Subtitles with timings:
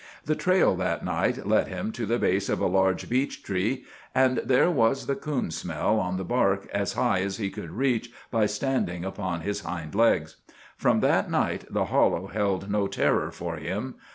[0.25, 3.85] The trail that night led him to the base of a large beech tree,
[4.15, 8.11] and there was the coon smell on the bark as high as he could reach
[8.31, 10.37] by standing upon his hind legs.
[10.75, 13.93] From that night the hollow held no terror for him.